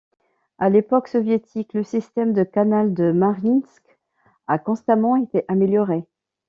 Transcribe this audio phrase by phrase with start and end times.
[0.57, 3.99] À l'époque soviétique, le système de canal de Mariinsk
[4.47, 6.05] a constamment été amélioré.